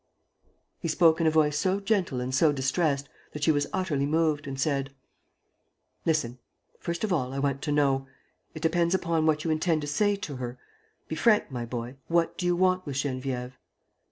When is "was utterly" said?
3.51-4.07